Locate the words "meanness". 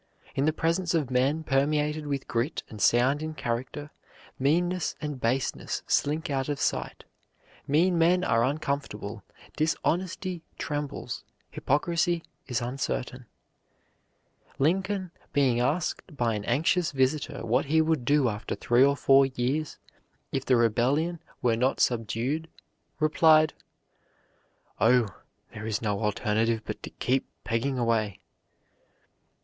4.39-4.95